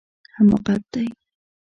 [0.35, 1.05] حماقت دی